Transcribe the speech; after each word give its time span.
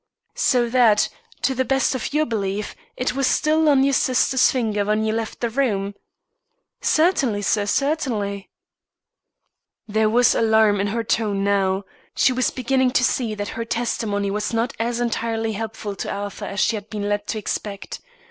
"So 0.33 0.67
that, 0.67 1.09
to 1.43 1.53
the 1.53 1.63
best 1.63 1.93
of 1.93 2.11
your 2.11 2.25
belief, 2.25 2.75
it 2.97 3.13
was 3.13 3.27
still 3.27 3.69
on 3.69 3.83
your 3.83 3.93
sister's 3.93 4.51
finger 4.51 4.83
when 4.83 5.03
you 5.03 5.13
left 5.13 5.41
the 5.41 5.49
room?" 5.51 5.93
"Certainly, 6.81 7.43
sir, 7.43 7.67
certainly." 7.67 8.49
There 9.87 10.09
was 10.09 10.33
alarm 10.33 10.79
in 10.81 10.87
her 10.87 11.03
tone 11.03 11.43
now, 11.43 11.83
she 12.15 12.33
was 12.33 12.49
beginning 12.49 12.89
to 12.93 13.03
see 13.03 13.35
that 13.35 13.49
her 13.49 13.63
testimony 13.63 14.31
was 14.31 14.55
not 14.55 14.73
as 14.79 14.99
entirely 14.99 15.51
helpful 15.51 15.95
to 15.97 16.11
Arthur 16.11 16.45
as 16.45 16.59
she 16.59 16.75
had 16.75 16.89
been 16.89 17.07
led 17.07 17.27
to 17.27 17.37
expect. 17.37 18.01